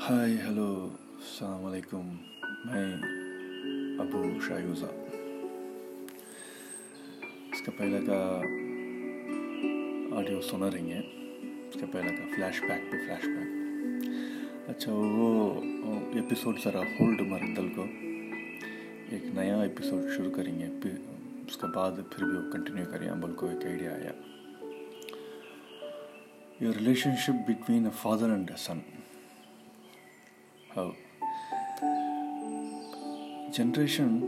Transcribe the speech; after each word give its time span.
Hi 0.00 0.36
hello 0.42 0.66
السلام 1.14 1.64
علیکم 1.66 2.06
میں 2.64 2.84
ابو 4.00 4.22
شایوزہ 4.46 4.86
اس 7.52 7.62
کا 7.66 7.72
پہلے 7.78 7.98
کا 8.06 8.20
آڈیو 10.18 10.40
سنا 10.40 10.70
رہی 10.70 10.92
ہیں 10.92 11.02
اس 11.02 11.80
کا 11.80 11.86
پہلے 11.92 12.14
کا 12.16 12.24
فلیش 12.34 12.60
بیک 12.60 12.90
پہ 12.92 12.96
فلیش 12.98 13.26
بیک 13.26 14.70
اچھا 14.70 14.92
وہ 14.92 15.28
ایپیسوڈ 16.14 16.58
ذرا 16.64 16.82
ہولڈ 16.90 17.20
مارے 17.28 17.54
دل 17.56 17.68
کو 17.76 17.84
ایک 19.08 19.24
نیا 19.34 19.60
ایپیسوڈ 19.62 20.04
شروع 20.16 20.30
کریں 20.30 20.58
گے 20.58 20.68
پھر 20.82 20.96
اس 21.46 21.56
کے 21.56 21.66
بعد 21.74 22.00
پھر 22.10 22.24
بھی 22.24 22.36
وہ 22.36 22.50
کنٹینیو 22.52 22.84
کریں 22.90 23.10
بول 23.20 23.32
کو 23.34 23.48
ایک 23.48 23.66
آئیڈیا 23.66 23.92
آیا 23.92 24.12
یہ 26.60 26.78
relationship 27.16 27.48
between 27.48 27.84
a 27.84 27.92
father 28.02 28.30
and 28.30 28.50
a 28.50 28.56
son 28.58 28.78
generation 33.52 34.18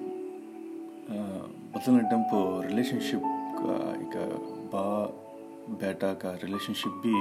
بدلنے 1.73 2.01
ڈمپ 2.11 2.35
ریلیشن 2.65 3.01
شپ 3.01 3.25
کا 3.59 3.77
ایک 3.91 4.16
با 4.71 5.07
بیٹا 5.80 6.13
کا 6.15 6.33
ریلیشن 6.43 6.75
شپ 6.75 7.02
بھی 7.02 7.15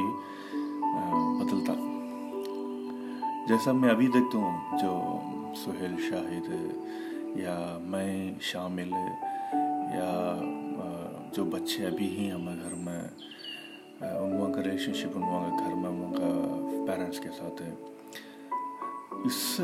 بدلتا 1.39 1.73
جیسا 3.47 3.71
میں 3.71 3.89
ابھی 3.89 4.07
دیکھتا 4.07 4.37
ہوں 4.37 4.77
جو 4.79 5.19
سہیل 5.55 5.95
شاہد 6.09 6.49
یا 7.39 7.77
میں 7.81 8.33
شامل 8.41 8.91
یا 9.93 10.11
جو 11.33 11.45
بچے 11.45 11.85
ابھی 11.87 12.07
ہی 12.07 12.31
ہمارے 12.31 12.69
گھر 12.69 12.75
میں 12.75 13.01
ان 14.01 14.53
کا 14.53 14.63
ریلیشن 14.63 14.93
شپ 14.93 15.17
ان 15.17 15.21
کا 15.21 15.57
گھر 15.59 15.73
میں 15.75 15.89
ان 15.89 16.13
کا 16.13 16.29
پیرنٹس 16.87 17.19
کے 17.19 17.29
ساتھ 17.39 17.61
ہے 17.61 17.73
اس 19.25 19.33
سے 19.33 19.63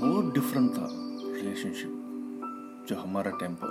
بہت 0.00 0.34
ڈفرینٹ 0.34 0.74
تھا 0.74 0.86
ریلیشن 1.34 1.72
شپ 1.74 2.88
جو 2.88 2.96
ہمارا 3.04 3.30
ٹیمپو 3.30 3.66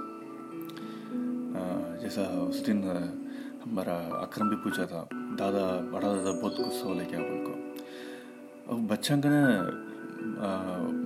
جیسا 2.01 2.21
اس 2.49 2.67
دن 2.67 2.81
ہمارا 3.65 3.95
اکرم 4.21 4.47
بھی 4.49 4.57
پوچھا 4.63 4.85
تھا، 4.85 5.03
دادا، 5.39 5.65
بڑا 5.91 6.15
دادا، 6.15 6.31
بہت 6.31 6.59
غصہ 6.59 6.85
ہو 6.85 6.93
لے 6.93 7.05
کے 7.09 7.15
ان 7.15 7.45
کو. 7.45 7.53
اور 8.65 8.79
بچوں 8.87 9.21
کا 9.21 9.29
نا 9.29 9.43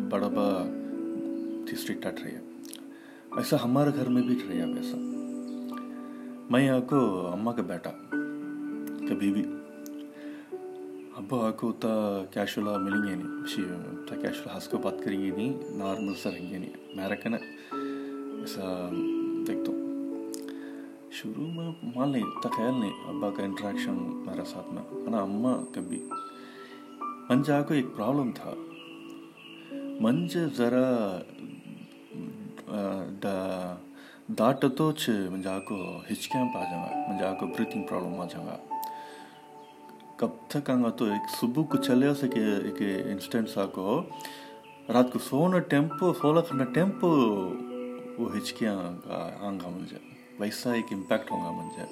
بڑا 0.10 0.28
با 0.28 0.46
ڈسٹرکٹ 1.70 2.04
ٹٹ 2.04 2.24
رہی 2.24 2.32
ہے۔ 2.32 2.42
ایسا 3.38 3.64
ہمارے 3.64 3.90
گھر 3.96 4.10
میں 4.10 4.22
بھی 4.22 4.36
ٹریا 4.36 4.66
ویسا۔ 4.66 4.98
میں 6.50 6.70
آ 6.70 6.80
کو 6.80 7.28
اماں 7.28 7.54
کا 7.54 7.62
بیٹا 7.62 7.92
کبھی 9.10 9.32
بھی 9.34 9.44
ابا 11.18 11.52
کو 11.52 11.72
تا 11.80 11.90
کیشولا 12.32 12.78
ملیں 12.78 13.08
گے 13.08 13.16
نہیں 13.16 14.08
تا 14.08 14.16
کیشولا 14.22 14.56
ہس 14.58 14.68
کو 14.68 14.78
بات 14.78 15.04
کریں 15.04 15.20
گے 15.22 15.30
نہیں 15.30 15.54
نارمل 15.78 16.08
బాత్ 16.08 16.24
కరింగేని 16.24 16.52
گے 16.52 16.58
نہیں 16.58 16.96
میں 16.96 17.08
رکھنا 17.10 17.38
ایسا 18.42 18.90
دیکھتا 19.48 19.72
ہوں 19.72 20.34
شروع 21.12 21.48
میں 21.48 21.70
مان 21.96 22.12
لیں 22.12 22.22
اتنا 22.24 22.52
خیال 22.56 22.80
نہیں 22.80 22.92
ابا 23.10 23.30
کا 23.38 23.44
انٹریکشن 23.44 24.04
میرا 24.26 24.46
ساتھ 24.46 24.74
میں 24.74 24.84
نا 25.12 25.22
اماں 25.22 25.56
کبھی 25.74 26.04
منجا 27.30 27.62
کو 27.62 27.74
ایک 27.74 27.96
پرابلم 27.96 28.32
تھا 28.36 28.54
منج 30.02 30.38
ذرا 30.58 30.86
داٹتوچ 34.38 35.10
منجا 35.32 35.58
کو 35.68 35.82
ہچکیاں 36.12 36.46
پا 36.54 36.64
جاؤں 36.72 37.10
منجا 37.10 37.34
کو 37.40 37.48
بریتھنگ 37.48 37.84
پرابلم 37.84 38.22
آ 38.22 38.26
جاؤں 38.26 38.48
گا 38.48 38.75
کب 40.18 40.30
تک 40.48 40.70
آں 40.70 40.84
گا 40.84 40.90
تو 40.90 41.06
ایک 41.06 41.30
صبح 41.40 41.64
کو 41.64 41.78
چلے 41.78 42.14
سے 42.20 42.28
ایک 42.36 42.82
انسڈینٹ 43.06 43.48
آ 43.58 43.66
کو 43.66 44.02
رات 44.94 45.12
کو 45.14 45.20
سونا 45.20 45.60
ٹیمپو، 45.72 46.14
سولہ 46.14 46.40
کرنا 46.40 46.64
ٹیمپو، 46.74 47.10
وہ 48.20 48.36
ہچ 48.38 48.54
کے 48.54 48.68
آں 48.68 49.52
گا 49.60 49.70
منجے 49.70 49.98
ویسا 50.40 50.74
ایک 50.74 50.94
امپیکٹ 50.94 51.32
ہوگا 51.32 51.52
منجے 51.52 51.86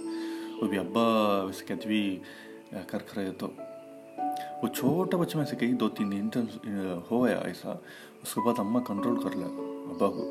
وہ 0.61 0.67
بھی 0.67 0.77
ابا 0.77 1.05
ویسے 1.43 1.65
کتب 1.65 1.91
کرے 3.07 3.31
تو۔ 3.31 3.47
وہ 4.61 4.67
چھوٹا 4.67 5.17
بچپن 5.17 5.45
سے 5.45 5.55
کہیں 5.55 5.73
دو 5.73 5.89
تین 5.89 6.29
دن 6.35 6.45
ہو 7.11 7.25
گیا 7.25 7.39
ایسا۔ 7.39 7.71
اما 8.59 8.79
کنٹرول 8.87 9.21
کر 9.23 9.35
لیا 9.35 9.47
ابا 9.47 10.07
کو 10.09 10.23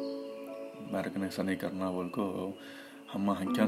میں 0.93 1.03
رکن 1.03 1.23
ایسا 1.23 1.43
نہیں 1.43 1.57
کرنا، 1.57 1.91
بول 1.91 2.09
کو 2.09 2.25
ہما 3.15 3.33
ہن 3.41 3.53
کیا 3.55 3.67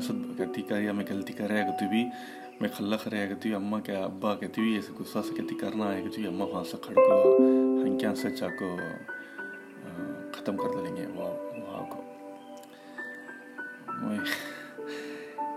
کری، 0.68 0.88
ہمیں 0.88 1.04
غلطی 1.08 1.32
کرے 1.32 1.62
گا 1.62 1.70
تب 1.70 1.88
بھی 1.90 2.04
میں 2.60 2.68
کھلہ 2.76 2.96
خرے 2.96 3.26
کہتی 3.28 3.48
ہوئی 3.48 3.64
اماں 3.64 3.80
کیا 3.80 4.04
ابا 4.04 4.34
کہتی 4.34 4.60
ہوئی 4.60 4.74
ایسے 4.74 4.92
غصہ 4.98 5.18
سے 5.28 5.34
کہتی 5.34 5.54
کرنا 5.54 5.94
ہے 5.94 6.02
کہتی 6.02 6.24
ہوئی 6.24 6.34
اماں 6.34 6.46
وہاں 6.46 6.64
سے 6.64 6.76
کھڑ 6.82 6.94
کو 6.94 7.36
ہنکیاں 7.84 8.14
سے 8.14 8.36
چاہ 8.36 8.48
کو 8.58 8.76
ختم 10.32 10.56
کر 10.56 10.68
دیں 10.84 10.96
گے 10.96 11.06
وہاں 11.06 11.34
وہاں 11.60 11.84
کو۔ 11.90 12.02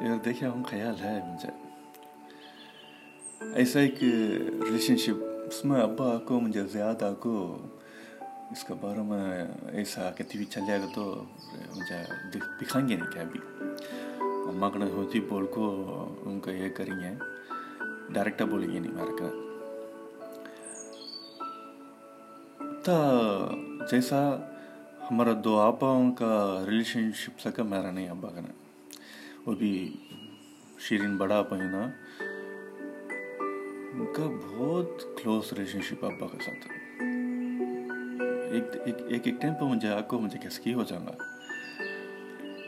یہ 0.05 0.09
دیکھیں 0.25 0.49
ہم 0.49 0.63
خیال 0.63 0.95
ہے 1.03 1.19
مجھے۔ 1.25 1.51
ایسا 3.53 3.79
ایک 3.79 4.03
ریلیشنشپ 4.63 5.23
اس 5.47 5.65
میں 5.65 5.81
ابا 5.81 6.17
کو، 6.17 6.39
مجھے 6.39 6.65
زیادہ 6.65 7.13
کو، 7.19 7.57
اس 8.51 8.63
کے 8.63 8.73
بارے 8.81 9.01
میں 9.01 9.47
ایسا 9.71 10.09
کہتی 10.11 10.37
ہوئی 10.37 10.45
چلے 10.45 10.79
گا 10.79 10.85
تو 10.95 11.23
مجھے 11.75 12.03
دکھائیں 12.61 12.87
گے 12.89 12.95
نہیں 12.95 13.11
کیا 13.11 13.23
بھی 13.23 13.39
அம்மா 14.51 14.67
கடை 14.73 14.87
ஹோச்சி 14.95 15.19
போல்க்கோ 15.31 15.65
உங்க 16.29 16.51
ஏக்கறீங்க. 16.65 17.07
டைரெக்டாக 18.15 18.47
போலிங்க 18.51 18.79
நீ 18.79 18.91
வேறு 18.99 19.13
تا 22.85 22.97
جیسا 23.91 24.19
ہمارا 25.09 25.31
دو 25.45 25.53
آپاؤں 25.59 26.11
کا 26.19 26.29
ریلیشن 26.67 27.09
شپ 27.15 27.39
سکا 27.39 27.63
میرا 27.63 27.91
نہیں 27.91 28.09
ابا 28.09 28.29
کا 28.35 28.41
وہ 29.45 29.55
بھی 29.55 29.71
شیرین 30.85 31.17
بڑا 31.17 31.37
آپا 31.37 31.57
ہی 31.57 31.67
نا 31.71 31.81
ان 33.91 34.05
کا 34.15 34.27
بہت 34.45 35.03
کلوز 35.17 35.51
ریلیشن 35.57 35.81
شپ 35.89 36.05
ابا 36.05 36.27
کے 36.31 36.39
ساتھ 36.45 36.67
ایک 38.53 38.77
ایک 38.85 39.27
ایک 39.27 39.41
ٹائم 39.41 39.53
پہ 39.59 39.65
مجھے 39.65 39.89
آپ 39.89 40.07
کو 40.07 40.19
مجھے 40.19 40.39
کس 40.47 40.59
کی 40.59 40.73
ہو 40.73 40.83
جانا 40.87 41.11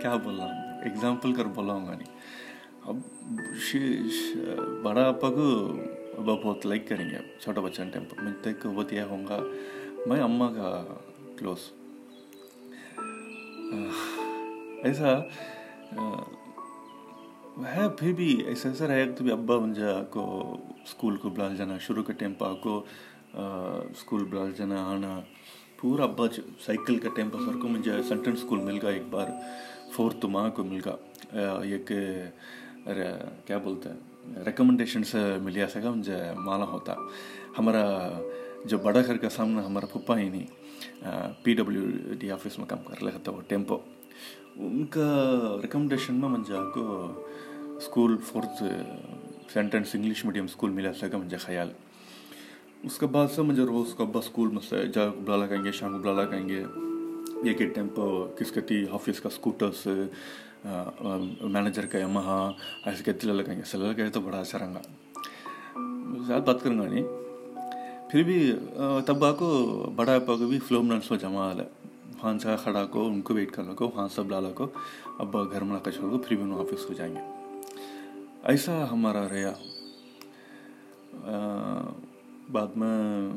کیا 0.00 0.14
بول 0.16 0.34
رہا 0.34 0.80
ایگزامپل 0.82 1.32
کر 1.34 1.44
بولا 1.54 1.72
ہوں 1.72 1.86
گا 1.86 1.94
نہیں 1.94 2.10
بڑا 4.82 5.06
آپ 5.08 5.20
کو 5.20 5.46
ابا 6.18 6.34
بہت 6.34 6.66
لائک 6.66 6.88
کریں 6.88 7.04
گے 7.10 7.18
چھوٹا 7.40 7.60
بچہ 7.60 7.82
ٹائم 7.92 8.04
پر 8.04 8.22
میں 8.22 8.32
تک 8.42 8.66
وہ 8.66 8.82
دیا 8.82 9.06
ہوں 9.06 9.24
گا 9.28 9.38
میں 10.06 10.20
اماں 10.20 10.50
کا 10.52 10.84
کلوز 11.38 11.70
ایسا 14.82 15.18
ہے 17.66 17.88
پھر 17.98 18.12
بھی 18.12 18.30
ایسا 18.46 18.68
ایسا 18.68 18.86
رہے 18.86 19.10
تو 19.12 19.24
بھی 19.24 19.32
ابا 19.32 19.54
جا 19.76 20.02
کو 20.10 20.30
اسکول 20.84 21.16
کو 21.16 21.28
بلال 21.30 21.56
جانا 21.56 21.78
شروع 21.78 22.02
کے 22.02 22.12
ٹائم 22.12 22.32
پہ 22.34 22.54
کو 22.54 22.84
اسکول 23.36 24.24
بلاک 24.24 24.56
جانا 24.58 24.82
آنا 24.90 25.18
پورا 25.80 26.04
ابا 26.04 26.26
سائیکل 26.66 26.98
کا 26.98 27.08
ٹائم 27.16 27.30
سر 27.44 27.60
کو 27.60 27.68
مجھے 27.68 28.02
سنٹن 28.08 28.32
اسکول 28.32 28.60
مل 28.60 28.78
گیا 28.82 28.90
ایک 28.90 29.02
بار 29.10 29.28
فورتھ 29.96 30.26
ماں 30.26 30.48
کو 30.50 30.64
مل 30.64 30.80
گا 30.86 30.96
ایک 31.62 31.92
کیا 33.46 33.58
بولتے 33.58 33.88
ہیں 33.88 34.44
ریکمنڈیشن 34.46 35.04
سے 35.04 35.18
ملیا 35.42 35.66
سکا 35.68 35.90
مجھے 35.90 36.16
مالا 36.36 36.64
ہوتا 36.64 36.94
ہمارا 37.58 37.84
جو 38.64 38.78
بڑا 38.78 39.00
گھر 39.00 39.16
کا 39.16 39.28
سامنا 39.28 39.66
ہمارا 39.66 39.86
پپا 39.92 40.18
ہی 40.18 40.28
نہیں 40.28 41.42
پی 41.42 41.54
ڈبلیو 41.54 42.14
ڈی 42.18 42.30
آفس 42.30 42.58
میں 42.58 42.66
کام 42.66 42.82
کر 42.84 43.02
رہا 43.04 43.18
تھا 43.24 43.32
وہ 43.32 43.40
ٹیمپو 43.48 43.78
ان 44.56 44.84
کا 44.90 45.06
ریکمنڈیشن 45.62 46.14
میں 46.14 46.28
منجا 46.28 46.62
کو 46.74 46.86
school 47.76 48.16
fourth 48.26 48.62
sentence 49.52 49.94
English 49.94 50.24
medium 50.24 50.44
school 50.44 50.70
ملا 50.70 50.92
سکا 50.92 51.18
مجھے 51.18 51.36
خیال 51.36 51.70
اس 52.82 52.98
کے 52.98 53.06
بعد 53.06 53.26
سمجھ 53.34 53.60
روز 53.60 53.94
کا 53.94 54.04
بس 54.04 54.26
اسکول 54.26 54.48
میں 54.48 54.60
سے 54.68 54.86
جا 54.86 55.02
بلالا 55.24 55.46
کہیں 55.46 55.64
گے، 55.64 55.72
شام 55.72 55.92
کو 55.92 55.98
بلالا 55.98 56.24
کہیں 56.24 56.48
گے۔ 56.48 56.64
یہ 57.44 57.52
کہ 57.52 57.68
ٹیمپو، 57.68 58.34
کس 58.38 58.50
کے 58.52 58.60
تھی 58.60 58.84
حافظ 58.92 59.20
کا 59.20 59.28
اسکوٹرس 59.32 59.88
مینیجر 61.40 61.86
کا 61.86 61.98
یمہا، 61.98 62.52
ایسے 62.84 63.04
کہتی 63.04 63.26
لے 63.26 63.32
لگیں 63.32 63.56
گے۔ 63.56 63.62
سلے 63.66 63.92
لگے 63.92 64.10
تو 64.10 64.20
بڑا 64.20 64.40
اچھا 64.40 64.58
رنگا۔ 64.58 64.80
زیادہ 66.26 66.42
بات 66.42 66.62
کروں 66.62 66.78
گا 66.78 66.88
نہیں۔ 66.88 67.04
پھر 68.10 68.22
بھی 68.22 68.52
تبا 69.06 69.32
کو 69.32 69.48
بڑا 69.96 70.18
پا 70.18 70.36
کو 70.36 70.46
بھی 70.46 70.58
فلو 70.58 70.82
منٹس 70.82 71.10
میں 71.10 71.18
جمع 71.18 71.48
ہے۔ 71.48 71.86
وہاں 72.22 72.38
سے 72.38 72.48
کھڑا 72.62 72.84
کو، 72.84 73.06
ان 73.06 73.20
کو 73.22 73.34
ویٹ 73.34 73.50
کرنا 73.50 73.74
کو، 73.74 73.90
وہاں 73.94 74.08
سب 74.14 74.30
لالا 74.30 74.50
کو، 74.50 74.66
ابا 75.18 75.42
گھر 75.44 75.62
میں 75.62 75.78
کا 75.82 75.90
چھوڑ 75.90 76.10
کو، 76.10 76.18
پھر 76.18 76.36
بھی 76.36 76.44
انہوں 76.44 76.60
حافظ 76.60 76.84
ہو 76.88 76.94
جائیں 76.94 77.14
گے۔ 77.14 77.20
ایسا 78.44 78.86
ہمارا 78.92 79.28
رہا 79.28 79.52
بعد 82.52 82.66
میں 82.76 83.28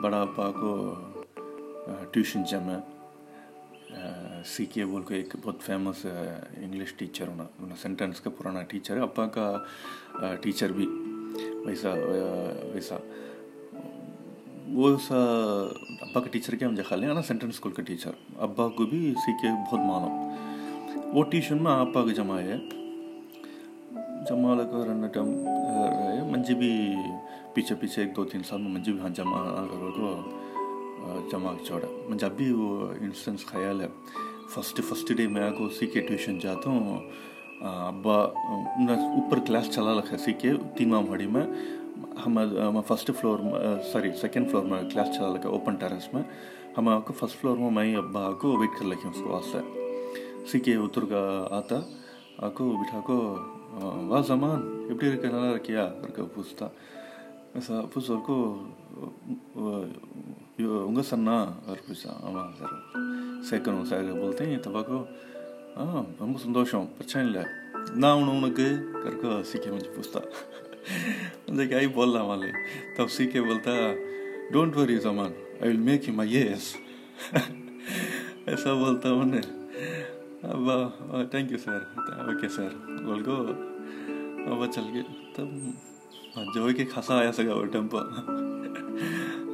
بڑا 0.00 0.24
پا 0.36 0.50
کو 0.50 0.94
ٹیوشن 2.12 2.42
جمع 2.50 2.78
سی 4.44 4.66
کے 4.66 4.84
بول 4.84 5.02
کے 5.02 5.14
ایک 5.14 5.36
بہت 5.42 5.60
فیمس 5.60 6.06
انگلش 6.56 6.94
ٹیچر 6.94 7.28
ہونا 7.28 7.44
انہیں 7.62 7.76
سینٹینس 7.82 8.20
کا 8.20 8.30
پرانا 8.30 8.62
ٹیچر 8.62 8.96
ہے۔ 8.96 9.00
کا 9.32 9.56
ٹیچر 10.40 10.72
بھی 10.72 10.86
ویسا 11.66 11.92
ویسا۔ 12.72 12.96
وہ 14.68 14.96
سا 15.06 15.16
ابا 16.00 16.20
کا 16.20 16.26
ٹیچر 16.30 16.54
کیا 16.54 16.68
مجھے 16.68 16.82
خیال 16.82 17.04
ہے 17.04 17.08
نا 17.08 17.22
سینٹرل 17.22 17.50
اسکول 17.50 17.72
کا 17.72 17.82
ٹیچر 17.82 18.10
ابا 18.38 18.68
کو 18.68 18.86
بھی 18.86 19.14
سی 19.26 19.32
کے 19.42 19.48
بہت 19.66 19.80
مانو 19.80 21.16
وہ 21.18 21.24
ٹیوشن 21.24 21.62
میں 21.62 21.72
آپا 21.72 22.04
کے 22.04 22.14
جمع 22.14 22.40
ہے۔ 22.40 22.56
జమాలకు 24.28 24.84
رہے 24.84 26.30
منجی 26.30 26.54
بھی 26.54 26.86
پیچھے 27.56 27.74
پیچھے 27.74 28.02
ایک 28.02 28.16
دو 28.16 28.24
تین 28.24 28.42
سال 28.42 28.60
میں 28.60 28.70
منجی 28.70 28.92
بھی 28.92 29.00
ہاں 29.00 29.08
جمع 29.08 29.42
کرو 29.66 29.90
تو 29.96 31.28
جمع 31.30 31.52
چوڑا 31.64 31.86
میں 32.08 32.16
جب 32.18 32.32
بھی 32.32 32.50
وہ 32.52 32.88
انسٹنس 33.00 33.44
خیال 33.46 33.80
ہے 33.80 33.86
فسٹ 34.54 34.80
فسٹ 34.88 35.12
ڈے 35.12 35.26
میں 35.26 35.50
کو 35.50 35.68
سی 35.68 35.86
کے 35.86 36.00
ٹیوشن 36.00 36.38
جاتا 36.38 36.70
ہوں 36.70 36.98
ابا 37.62 38.16
اوپر 38.16 39.38
کلاس 39.46 39.70
چلا 39.74 39.98
رکھا 39.98 40.16
سی 40.16 40.32
کے 40.32 40.52
تین 40.76 40.90
ماہ 40.90 41.08
ہڑی 41.08 41.26
میں 41.26 41.46
ہم 42.26 42.80
فسٹ 42.86 43.10
فلور 43.20 43.38
ساری 43.92 44.10
سیکنڈ 44.20 44.50
فلور 44.50 44.64
میں 44.64 44.82
کلاس 44.92 45.14
چلا 45.16 45.28
لگا 45.28 45.48
اوپن 45.48 45.76
ٹیرس 45.76 46.12
میں 46.14 46.22
ہم 46.78 46.88
آپ 46.88 47.06
کو 47.06 47.14
فسٹ 47.18 47.40
فلور 47.40 47.56
میں 47.56 47.70
میں 47.70 47.96
ابا 47.96 48.30
کو 48.32 48.56
ویٹ 48.58 48.78
کر 48.78 48.86
لکھی 48.86 49.08
اس 49.08 49.22
کو 49.24 49.30
واسطے 49.30 50.44
سی 50.46 50.60
کے 50.60 50.74
اتر 50.76 51.04
کا 51.04 51.24
آتا 51.50 51.80
آپ 52.38 52.54
کو 52.54 52.70
بٹھا 52.72 53.00
کو 53.00 53.18
واہ 54.08 54.22
زمان 54.22 54.68
اپنی 54.90 55.08
இருக்க 55.08 55.26
நல்லா 55.26 55.50
இருக்கியா 55.50 55.88
இருக்க 56.02 56.20
ایسا 57.56 57.80
پوچھا 57.92 58.14
اگ 60.56 61.00
سنا 61.02 61.36
پوچھا 61.86 62.10
سر 62.58 62.72
سیکن 63.42 63.84
سار 63.86 64.10
بولتے 64.12 64.46
ہیں 64.46 64.58
تب 64.58 64.76
آپ 64.76 64.86
کو 64.86 66.38
ستوشن 66.38 66.86
پرچ 66.98 67.16
نہ 67.96 68.06
کرکو 68.56 69.42
سیکھی 69.42 69.70
مجھے 69.70 69.90
پوستا 69.96 70.20
بول 71.94 72.16
رہا 72.16 72.26
مالی 72.26 72.50
تب 72.96 73.10
سیکھے 73.10 73.40
بولتا 73.40 73.70
ڈونٹ 74.52 74.76
وری 74.76 74.98
زمان 74.98 75.32
میک 75.80 76.08
مائی 76.08 76.36
ایسا 78.46 78.74
بولتا 78.74 79.08
ان 79.12 79.40
thank 81.30 81.52
you 81.52 81.58
sir 81.58 81.80
okay 81.98 82.48
sir 82.48 82.76
بول 83.02 83.22
گو 83.26 83.44
اب 84.46 84.72
چل 84.72 84.86
کے 84.92 85.02
저에게 86.54 86.84
가사야서가? 86.86 87.54
올 87.54 87.70
덤버 87.70 87.98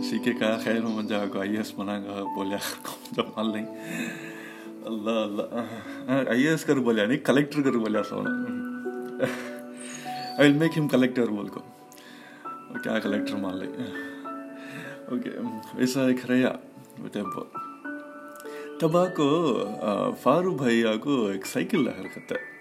اسی 0.00 0.18
کے 0.18 0.32
کہا 0.32 0.56
خیر 0.64 0.82
ہوں 0.82 0.94
منجا 0.96 1.24
کو 1.32 1.40
آئی 1.40 1.56
ایس 1.56 1.72
بنا 1.76 1.98
گا 1.98 2.22
بولیا 2.34 2.58
جب 3.16 3.24
مان 3.36 3.50
لیں 3.52 3.64
اللہ 4.86 5.18
اللہ 5.20 6.26
آئی 6.28 6.46
ایس 6.48 6.64
کر 6.64 6.78
بولیا 6.86 7.06
نہیں 7.06 7.18
کلیکٹر 7.24 7.62
کر 7.62 7.76
بولیا 7.78 8.02
سونا 8.08 8.30
آئی 10.38 10.48
ول 10.48 10.56
میک 10.58 10.78
ہم 10.78 10.88
کلیکٹر 10.88 11.30
بول 11.30 11.48
کو 11.48 11.60
کیا 12.82 12.98
کلیکٹر 12.98 13.36
مان 13.36 13.58
لیں 13.58 13.68
اوکے 15.08 15.30
ایسا 15.78 16.06
ایک 16.06 16.24
ریا 16.30 16.52
وہ 16.98 17.08
ٹیمپو 17.12 17.44
تب 18.80 18.96
آ 18.96 19.04
کو 19.16 19.28
فارو 20.22 20.54
بھائی 20.54 20.84
آ 20.84 20.96
کو 21.00 21.24
ایک 21.26 21.46
سائیکل 21.46 21.84
لہر 21.84 22.06
کرتا 22.14 22.34
ہے 22.34 22.53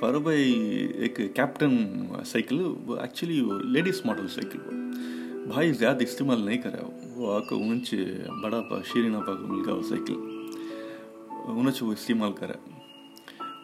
فار 0.00 0.14
بائی 0.14 0.52
ایک 0.98 1.16
کیپٹن 1.16 1.76
سائیکل 2.26 2.60
وہ 2.86 2.96
ایکچولی 2.96 3.40
وہ 3.40 3.58
لیڈیز 3.64 4.00
ماڈل 4.04 4.28
سائیکل 4.28 4.60
وہ 4.66 5.52
بھائی 5.52 5.72
زیادہ 5.72 6.02
استعمال 6.02 6.44
نہیں 6.44 6.58
کرا 6.58 6.84
وہ 7.14 7.32
آ 7.34 7.38
کے 7.38 7.54
ان 7.54 7.80
سے 7.84 8.04
بڑا 8.42 8.60
پا 8.60 8.80
شیرین 8.92 9.14
پا 9.26 9.32
ملکا 9.40 9.72
وہ 9.72 9.82
سائیکل 9.82 10.14
انچ 11.46 11.82
وہ 11.82 11.92
استعمال 11.92 12.32
کرا 12.32 12.54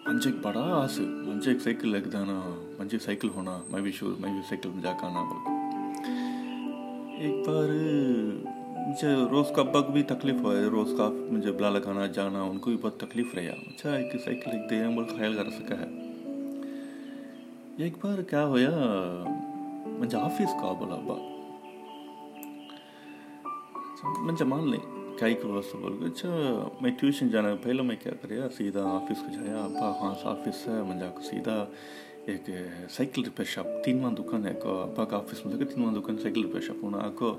منچ 0.06 0.26
ایک 0.26 0.34
بڑا 0.42 0.64
آس 0.74 0.98
منچ 0.98 1.48
ایک 1.48 1.60
سائیکل 1.60 1.88
لگ 1.88 2.08
جانا 2.12 2.40
منچ 2.78 2.94
ایک 2.94 3.02
سائیکل 3.02 3.28
ہونا 3.28 3.58
میں 3.70 3.80
بھی 3.80 3.92
شور 3.92 4.14
میں 4.20 4.32
بھی 4.32 4.40
سائیکل 4.48 4.68
میں 4.68 4.82
جا 4.82 4.92
کے 4.92 5.06
آنا 5.06 5.24
ایک 7.18 7.46
بار 7.48 7.68
مجھے 8.88 9.14
روز 9.30 9.46
کا 9.56 9.62
بگ 9.62 9.90
بھی 9.92 10.02
تکلیف 10.02 10.40
ہوا 10.42 10.56
ہے 10.56 10.64
روز 10.64 10.94
کا 10.98 11.08
مجھے 11.30 11.52
بلا 11.52 11.70
لگانا 11.70 12.06
جانا 12.06 12.42
ان 12.42 12.58
کو 12.58 12.70
بھی 12.70 12.78
بہت 12.82 13.00
تکلیف 13.00 13.34
رہا 13.34 13.52
اچھا 13.68 13.94
ایک 13.94 14.20
سائیکل 14.24 14.50
ایک 14.50 14.70
دے 14.70 14.84
ہم 14.84 15.02
خیال 15.16 15.36
کر 15.36 15.50
سکا 15.50 15.78
ہے 15.78 16.05
ایک 17.84 17.94
بار 18.02 18.20
کیا 18.28 18.44
ہویا 18.46 18.70
منجا 19.98 20.18
آفیس 20.24 20.52
کابل 20.60 20.92
ابا 20.92 21.14
منجا 24.26 24.44
مان 24.44 24.70
لیں 24.70 24.78
کیا 25.18 25.28
ایک 25.28 25.44
واسطہ 25.44 25.76
بول 25.78 25.96
گئے 26.00 26.08
اچھا 26.08 26.68
میں 26.80 26.90
ٹیوشن 27.00 27.28
جانے 27.30 27.54
پہلے 27.62 27.82
میں 27.82 27.96
کیا 28.02 28.12
کریا، 28.22 28.48
سیدھا 28.56 28.84
آفیس 28.90 29.18
کو 29.22 29.32
جایا 29.34 29.58
ابا 29.64 29.90
ہاں 30.00 30.14
آفیس 30.30 30.66
ہے 30.68 30.80
منجا 30.88 31.10
کو 31.16 31.22
سیدھا 31.28 31.64
ایک 32.26 32.50
سائیکل 32.90 33.24
ریپیئر 33.24 33.48
شاپ 33.50 33.66
تینواں 33.84 34.10
دکان 34.18 34.46
ہے، 34.46 34.54
کو 34.62 34.78
ابا 34.82 35.04
کا 35.04 35.16
آفیس 35.16 35.44
میں 35.46 35.54
لگا 35.54 35.70
تینواں 35.74 35.92
دکان، 35.94 36.18
سائیکل 36.22 36.44
ریپیئر 36.44 36.62
شاپ 36.66 36.82
ہونا 36.84 37.10
کو 37.18 37.36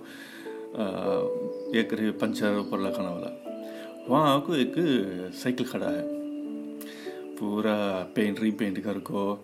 ایک 1.74 1.94
پنچر 2.19 2.57
اوپر 2.57 2.78
لگانا 2.78 3.10
والا، 3.10 3.36
وہاں 4.07 4.39
کو 4.45 4.54
ایک 4.54 4.80
سائیکل 5.42 5.66
کھڑا 5.72 5.92
ہے، 5.92 6.07
پورا 7.39 8.06
پینٹ، 8.13 8.39
ری 8.39 8.51
پینٹ 8.60 8.84
کر 8.84 9.00
کو 9.04 9.36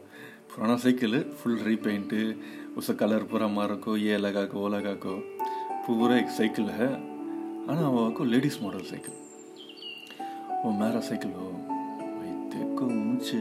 పురాణ 0.55 0.75
సైకిల్ 0.75 1.15
ఫుల్ 1.37 1.57
రీపెయింట్ 1.65 2.13
اس 2.77 2.87
کا 2.87 2.93
کلر 2.99 3.23
پورا 3.29 3.45
مارو 3.47 3.75
کو 3.81 3.95
یہ 3.97 4.17
لگا 4.17 4.45
کو 4.45 4.59
وہ 4.59 4.69
لگا 4.69 4.93
کو 4.99 5.19
پورا 5.87 6.15
ایک 6.15 6.29
سائیکل 6.37 6.69
ہے 6.69 6.87
آنا 7.67 7.87
وہ 7.89 8.09
کو 8.11 8.23
لیڈیز 8.23 8.57
ماڈل 8.61 8.83
سائیکل 8.89 9.11
وہ 10.63 10.71
میرا 10.79 11.01
سائیکل 11.01 11.31
ہو 11.35 11.49
بھائی 11.61 12.31
دیکھو 12.53 12.89
مجھے 12.89 13.39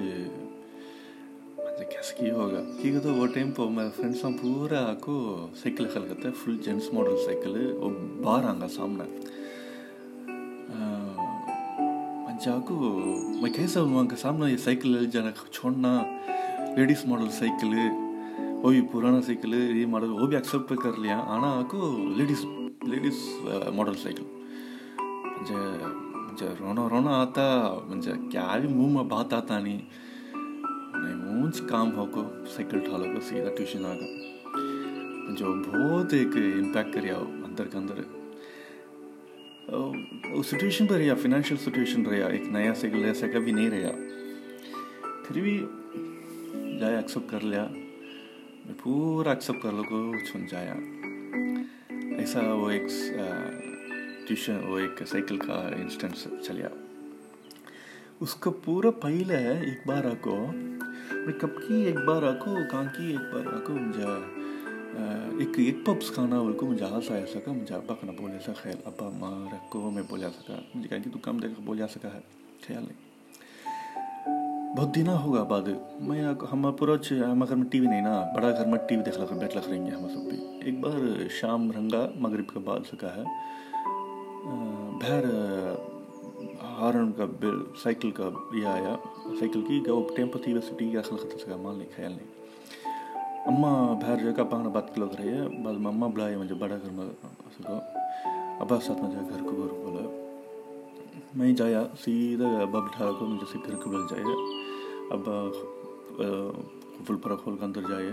مجھے 1.59 1.85
کیسے 1.85 2.15
کی 2.19 2.31
ہوگا 2.31 2.63
ٹھیک 2.81 3.03
تو 3.03 3.15
وہ 3.15 3.27
ٹائم 3.35 3.51
پہ 3.51 3.69
میرا 3.71 3.91
فرینڈس 3.97 4.25
ہم 4.25 4.37
پورا 4.43 4.83
کو 5.01 5.17
سائیکل 5.63 5.89
خل 5.89 6.09
فل 6.45 6.59
وہ 7.75 8.37
آنگا 8.39 8.69
سامنے 8.69 9.05
మంచి 12.25 12.51
லேடிஸ் 16.79 17.07
மாடல் 17.07 17.35
சைக்கிள் 17.39 17.75
ஓவி 18.63 18.81
புராணா 18.93 19.19
சைக்கிள் 19.19 19.57
இதே 19.71 19.87
மாடல் 19.87 20.15
ஓவி 20.19 20.37
அக்செப்ட் 20.37 20.69
பண்ணிக்கார் 20.69 20.97
இல்லையா 20.97 21.19
ஆனால் 21.25 21.53
அவருக்கு 21.53 21.81
லேடிஸ் 22.19 22.45
லேடிஸ் 22.85 23.25
மாடல் 23.71 24.01
சைக்கிள் 24.05 24.29
கொஞ்சம் 25.37 26.55
ரோனா 26.61 26.85
ரோனா 26.87 27.13
ஆத்தா 27.15 27.47
கொஞ்சம் 27.89 28.21
கேவி 28.29 28.69
மூம 28.73 29.05
பார்த்தா 29.11 29.41
தானி 29.45 29.77
மூஞ்சி 31.25 31.63
காம் 31.65 31.93
ஹோக்கோ 31.97 32.25
சைக்கிள் 32.57 32.81
டாலோக்கோ 32.81 33.21
சீதா 33.21 33.53
டியூஷன் 33.59 33.87
ஆகும் 33.87 34.17
கொஞ்சம் 35.27 35.61
போதுக்கு 35.63 36.43
இம்பேக்ட் 36.63 36.95
கரியா 36.97 37.19
அந்த 37.45 37.69
அந்த 37.75 37.95
சுச்சுவேஷன் 40.43 40.89
பெரியா 40.89 41.15
ஃபினான்ஷியல் 41.15 41.63
சுச்சுவேஷன் 41.65 42.09
ரையா 42.09 42.27
நயா 42.53 42.73
சைக்கிள் 42.73 43.07
சைக்கிள் 43.15 43.41
அப்படி 43.41 43.57
நீ 43.61 43.67
ரையா 43.69 43.93
திருவி 45.27 45.55
جایا 46.83 46.97
ایکسیپٹ 46.97 47.31
کر 47.31 47.41
لیا 47.41 47.67
میں 48.67 48.75
پورا 48.83 49.31
ایکسیپٹ 49.31 49.63
کر 49.63 49.73
لوں 49.73 49.85
کو 49.85 49.99
چھن 50.27 50.47
جایا 50.51 50.75
ایسا 52.19 52.41
وہ 52.53 52.71
ایک 52.71 52.89
ٹیوشن 54.29 54.59
وہ 54.65 54.79
ایک 54.79 55.03
سائیکل 55.07 55.37
کا 55.37 55.59
انسٹنس 55.77 56.27
چلیا 56.47 56.69
اس 58.21 58.35
کا 58.35 58.51
پورا 58.65 58.91
پہل 58.91 59.31
ہے 59.31 59.53
ایک 59.61 59.87
بار 59.87 60.05
آکو 60.05 60.37
میں 60.53 61.33
کب 61.41 61.61
کی 61.69 61.75
ایک 61.83 61.99
بار 62.07 62.23
آکو 62.23 62.57
کان 62.71 62.89
کی 62.97 63.07
ایک 63.07 63.33
بار 63.35 63.53
آکو 63.53 63.73
مجھا 63.73 64.19
ایک 65.39 65.59
ایک 65.59 65.85
پپس 65.87 66.11
کھانا 66.11 66.41
بول 66.41 66.53
کو 66.53 66.67
مجھے 66.67 66.85
ہاسا 66.85 67.15
آیا 67.15 67.27
سکا 67.27 67.53
مجھے 67.53 67.75
ابا 67.75 67.95
کنا 68.01 68.13
بولے 68.19 68.39
سا 68.47 68.53
خیال 68.63 68.83
ابا 68.85 69.11
ماں 69.19 69.35
رکھو 69.53 69.91
میں 69.91 70.03
بولیا 70.09 70.31
سکا 70.41 70.61
مجھے 70.75 70.89
کہیں 70.89 71.03
کہ 71.03 71.11
تو 71.11 71.19
کم 71.23 71.39
دیکھ 71.39 71.61
بولیا 71.61 71.89
سکا 71.89 72.15
ہے 72.15 72.21
خیال 72.67 72.83
نہیں 72.83 73.12
بہت 74.79 74.95
دن 74.95 75.09
ہوگا 75.09 75.43
بعد 75.43 75.63
میں 76.01 76.25
ہم 76.53 76.73
پورا 76.79 76.97
چھیا 76.99 77.35
میں 77.35 77.47
گھر 77.49 77.57
میں 77.57 77.67
ٹی 77.71 77.81
وی 77.81 77.87
نہیں 77.87 78.01
نا، 78.01 78.33
بڑا 78.37 78.51
گھر 78.51 78.67
میں 78.67 78.79
ٹی 78.89 78.97
وی 78.97 79.03
دیکھ 79.03 79.57
لکھ 79.57 79.69
رہیں 79.69 79.87
گے 79.87 79.91
ہم 79.91 80.09
سب 80.09 80.31
بھی۔ 80.31 80.59
ایک 80.63 80.81
بار 80.81 81.29
شام 81.41 81.71
رنگا 81.71 82.09
مغرب 82.17 82.55
کا 82.55 82.61
بال 82.65 82.83
سکا 82.93 83.09
ہے۔ 83.17 83.23
بہر 85.03 85.25
ہارن 86.63 87.13
کا 87.13 87.25
سائیکل 87.83 88.11
کا 88.11 88.29
یہ 88.55 88.67
آیا۔ 88.67 88.97
سائیکل 89.25 89.61
کیسے 89.61 91.53
خیال 91.97 92.13
نہیں۔ 92.13 92.43
اما 93.47 93.99
بہر 94.03 94.17
جا 94.17 94.31
کے 94.33 94.43
بات 94.73 94.95
کی 94.95 95.01
لکھ 95.01 95.21
رہی 95.21 95.29
ہے 95.29 95.41
اما 95.41 96.07
بلائے 96.07 96.37
مجھے 96.37 96.55
بڑا 96.55 96.77
گھر 96.77 96.91
میں 96.93 97.07
ابا 98.61 98.81
ساتھ 98.81 99.03
میں 99.03 99.11
جا 99.11 99.21
گھر 99.31 99.43
کو 99.43 99.51
بولا 99.51 100.22
میں 101.35 101.53
جایا 101.53 101.83
سیدھا 102.05 102.65
باب 102.73 102.93
ٹھارا 102.93 103.25
مجھے 103.25 103.47
سے 103.53 103.59
گھر 103.67 103.75
کے 103.85 103.91
جائے 104.11 104.25
اب 105.11 105.29
فل 107.07 107.17
پر 107.23 107.35
کھول 107.37 107.57
کا 107.57 107.65
اندر 107.67 107.81
جائے 107.89 108.11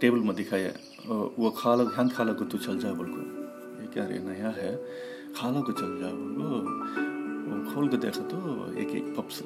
ٹیبل 0.00 0.18
میں 0.18 0.34
دکھایا۔ 0.34 0.70
وہ 1.38 1.50
کھا 1.50 1.74
لو 1.76 1.84
ہند 1.98 2.12
کھا 2.14 2.24
کو 2.38 2.44
تو 2.44 2.58
چل 2.58 2.80
جائے 2.80 2.94
بول 2.94 3.10
کو 3.12 3.20
یہ 3.82 3.86
کیا 3.92 4.08
رہے، 4.08 4.18
نیا 4.18 4.50
ہے۔ 4.56 4.76
کھا 5.34 5.50
لو 5.50 5.62
کو 5.62 5.72
چل 5.72 5.98
جائے 6.00 6.14
بول 6.14 6.34
کو 6.36 7.70
کھول 7.72 7.88
کے 7.88 7.96
دیکھا 7.96 8.22
تو 8.28 8.38
ایک 8.76 8.88
ایک 8.94 9.04
پپس۔ 9.16 9.42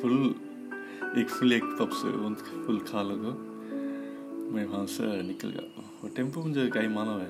فل 0.00 0.16
ایک 1.16 1.30
فل 1.30 1.52
ایک 1.52 1.64
پپس۔ 1.78 2.00
فل 2.66 2.78
کھا 2.90 3.02
لو 3.02 3.16
میں 4.54 4.66
وہاں 4.66 4.86
سے 4.86 5.22
نکل 5.22 5.50
گیا۔ 5.54 5.71
ٹیمپو 6.14 6.42
مجھے 6.42 6.68
کا 6.70 6.80
ہی 6.82 6.88
مانو 6.88 7.18
ہے۔ 7.20 7.28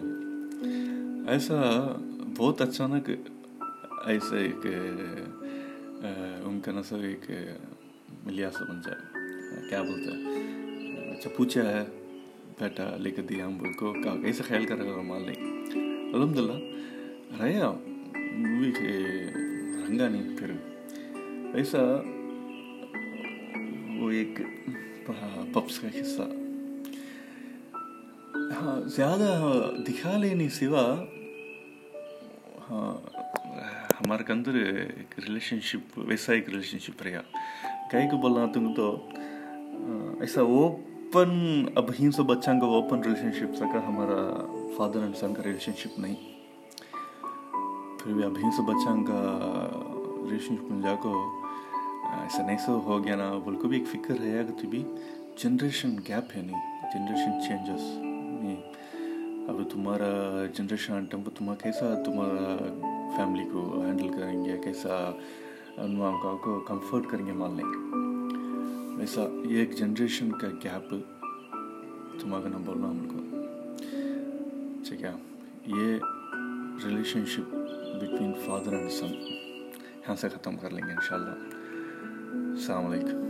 ایسا 1.32 1.60
بہت 2.36 2.60
اچانک 2.62 3.10
ایسا 4.06 4.36
ایک 4.36 4.66
ان 6.44 6.60
کا 6.64 6.72
نا 6.72 6.82
سر 6.82 7.02
ایک 7.04 7.30
ملیا 8.24 8.50
سا 8.50 8.64
بن 8.64 8.80
جائے۔ 8.86 9.68
کیا 9.68 9.82
بولتا 9.82 10.10
ہے 10.12 11.10
اچھا 11.10 11.30
پوچھا 11.36 11.62
ہے، 11.68 11.84
بیٹا 12.58 12.96
لے 12.96 13.10
کے 13.10 13.22
دیا 13.22 13.46
ہم 13.46 13.56
بول 13.58 13.72
کو، 13.78 13.92
کہا 14.02 14.16
کیسے 14.22 14.42
خیال 14.42 14.64
کر 14.66 14.76
رہا 14.78 15.02
مان 15.02 15.22
لیں 15.26 15.34
الحمد 16.14 16.36
للہ 16.36 16.58
رہے 17.40 17.60
مووی 18.12 18.70
کے 18.72 18.92
رنگا 19.86 20.08
نہیں، 20.08 20.36
پھر 20.38 20.50
ایسا 21.54 21.82
وہ 24.00 24.10
ایک 24.10 24.40
پپس 25.52 25.78
کا 25.80 25.88
حصہ۔ 26.00 26.22
زیادہ 28.86 29.30
دکھا 29.88 30.16
لینے 30.16 30.48
سوا 30.48 30.84
ہمارے 34.00 34.24
کے 34.24 34.32
اندر 34.32 34.54
ایک 34.54 35.18
ریلیشن 35.18 35.60
شپ 35.60 35.98
ویسا 35.98 36.32
ایک 36.32 36.48
ریلیشن 36.48 36.78
شپ 36.78 37.02
رہا 37.02 37.20
کئی 37.90 38.08
کو 38.10 38.16
بولنا 38.16 38.46
تم 38.54 38.72
تو 38.74 38.88
ایسا 40.20 40.40
اوپن 40.40 41.64
اب 41.76 41.90
ہی 42.00 42.10
سب 42.10 42.24
بچوں 42.24 42.58
کا 42.60 42.66
اوپن 42.66 43.02
ریلیشن 43.04 43.32
شپ 43.32 43.56
سکا 43.56 43.86
ہمارا 43.88 44.20
فادر 44.76 45.02
اینڈ 45.02 45.16
سن 45.16 45.34
کا 45.34 45.42
ریلیشن 45.42 45.72
شپ 45.78 45.98
نہیں 45.98 46.14
پھر 48.02 48.12
بھی 48.12 48.24
اب 48.24 48.38
ہی 48.38 48.50
سب 48.56 48.62
بچوں 48.62 49.02
کا 49.04 49.22
ریلیشن 50.30 50.56
شپ 50.56 50.82
جا 50.82 50.94
کو 51.02 51.14
ایسا 52.20 52.46
نہیں 52.46 52.58
سو 52.66 52.78
ہو 52.78 53.04
گیا 53.04 53.16
نا 53.16 53.32
بول 53.44 53.56
کو 53.56 53.68
بھی 53.68 53.78
ایک 53.78 53.88
فکر 53.88 54.20
رہے 54.20 54.38
گا 54.38 54.60
تو 54.62 54.68
بھی 54.68 54.84
جنریشن 55.42 55.96
گیپ 56.08 56.36
ہے 56.36 56.42
نہیں 56.42 56.90
جنریشن 56.94 57.40
چینجز 57.48 58.11
اگر 59.48 59.62
تمہارا 59.70 60.44
جنریشن 60.54 60.92
آن 60.94 61.06
کو 61.06 61.30
تمہارا 61.30 61.62
کیسا 61.62 62.02
تمہارا 62.02 62.56
فیملی 63.16 63.44
کو 63.52 63.82
ہینڈل 63.86 64.08
کریں 64.08 64.44
گے 64.44 64.58
کیسا؟ 64.64 65.18
ان 65.76 65.96
کو 66.42 66.60
کمفرٹ 66.60 67.02
کریں 67.10 67.26
گے 67.26 67.32
مان 67.32 67.56
لیں 67.56 67.64
گے 67.64 67.92
ویسا 69.00 69.22
یہ 69.44 69.56
ایک 69.58 69.76
جنریشن 69.76 70.32
کا 70.32 70.48
گیپ 70.48 70.90
تمہارا 72.20 72.48
نام 72.48 72.62
بولنا 72.62 72.90
ہم 72.90 73.08
کو۔ 73.08 73.16
ٹھیک 74.88 75.04
ہے۔ 75.04 75.12
یہ 75.66 75.98
relationship 77.26 77.54
between 78.00 78.32
father 78.46 78.72
and 78.72 78.90
son 78.90 79.06
یہاں 79.06 80.16
سے 80.16 80.28
ختم 80.28 80.56
کر 80.56 80.70
لیں 80.70 80.86
گے 80.86 80.92
انشاءاللہ۔ 80.92 81.30
السلام 82.56 82.86
علیکم۔ 82.86 83.21